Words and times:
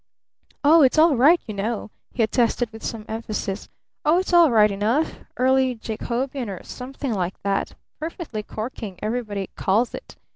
Oh, 0.63 0.81
it's 0.81 0.97
all 0.97 1.15
right, 1.15 1.39
you 1.45 1.53
know!" 1.53 1.91
he 2.11 2.23
attested 2.23 2.71
with 2.73 2.83
some 2.83 3.05
emphasis. 3.07 3.69
"Oh, 4.03 4.17
it's 4.17 4.33
all 4.33 4.49
right 4.49 4.71
enough 4.71 5.19
early 5.37 5.75
Jacobean, 5.75 6.49
or 6.49 6.63
something 6.63 7.13
like 7.13 7.39
that 7.43 7.75
'perfectly 7.99 8.41
corking,' 8.41 8.97
everybody 9.03 9.51
calls 9.55 9.93
it! 9.93 10.15